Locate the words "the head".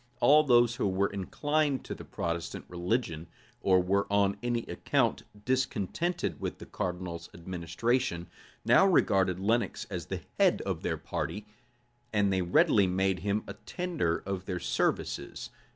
10.07-10.59